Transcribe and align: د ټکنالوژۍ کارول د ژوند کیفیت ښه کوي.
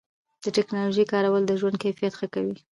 د 0.43 0.45
ټکنالوژۍ 0.57 1.05
کارول 1.13 1.43
د 1.45 1.51
ژوند 1.59 1.75
کیفیت 1.83 2.13
ښه 2.19 2.27
کوي. 2.33 2.57